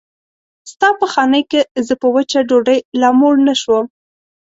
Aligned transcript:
ستا 0.71 0.87
په 0.99 1.05
خانۍ 1.13 1.43
کې 1.51 1.61
زه 1.87 1.93
په 2.01 2.07
وچه 2.15 2.39
ډوډۍ 2.49 2.79
لا 3.01 3.09
موړ 3.19 3.33
نه 3.47 3.53
شوم. 3.61 3.85